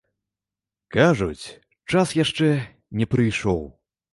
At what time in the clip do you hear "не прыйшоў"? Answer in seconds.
3.03-3.61